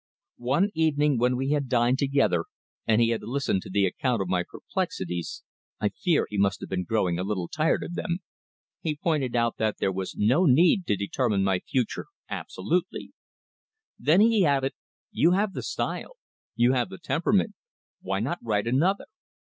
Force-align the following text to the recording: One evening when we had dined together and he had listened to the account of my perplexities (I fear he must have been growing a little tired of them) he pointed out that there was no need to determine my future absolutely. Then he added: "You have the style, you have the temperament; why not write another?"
One 0.39 0.71
evening 0.73 1.19
when 1.19 1.37
we 1.37 1.51
had 1.51 1.69
dined 1.69 1.99
together 1.99 2.45
and 2.87 2.99
he 2.99 3.09
had 3.09 3.21
listened 3.21 3.61
to 3.61 3.69
the 3.69 3.85
account 3.85 4.19
of 4.19 4.27
my 4.27 4.43
perplexities 4.49 5.43
(I 5.79 5.89
fear 5.89 6.25
he 6.27 6.39
must 6.39 6.59
have 6.61 6.71
been 6.71 6.85
growing 6.85 7.19
a 7.19 7.23
little 7.23 7.47
tired 7.47 7.83
of 7.83 7.93
them) 7.93 8.17
he 8.81 8.95
pointed 8.95 9.35
out 9.35 9.57
that 9.57 9.77
there 9.77 9.91
was 9.91 10.15
no 10.17 10.45
need 10.45 10.87
to 10.87 10.95
determine 10.95 11.43
my 11.43 11.59
future 11.59 12.07
absolutely. 12.27 13.11
Then 13.99 14.21
he 14.21 14.43
added: 14.43 14.73
"You 15.11 15.33
have 15.33 15.53
the 15.53 15.61
style, 15.61 16.17
you 16.55 16.73
have 16.73 16.89
the 16.89 16.97
temperament; 16.97 17.53
why 18.01 18.21
not 18.21 18.39
write 18.41 18.65
another?" 18.65 19.05